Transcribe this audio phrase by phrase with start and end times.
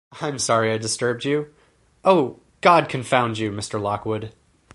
[0.19, 1.53] I’m sorry I disturbed you.
[2.03, 3.79] Oh, God confound you, Mr.
[3.79, 4.33] Lockwood!